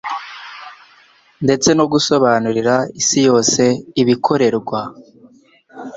ndetse 1.45 1.69
no 1.77 1.85
gusobanurira 1.91 2.75
Isi 3.01 3.19
yose 3.27 3.63
ibikorerwa 4.01 4.81